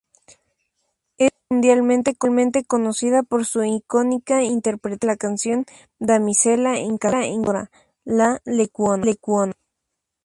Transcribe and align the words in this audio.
Es 1.19 1.29
mundialmente 1.47 2.15
conocida 2.65 3.21
por 3.21 3.45
su 3.45 3.63
icónica 3.63 4.41
interpretación 4.41 4.87
de 4.89 5.05
la 5.05 5.15
canción 5.15 5.65
""Damisela 5.99 6.79
encantadora"" 6.79 7.69
de 8.03 8.41
Lecuona. 8.45 9.53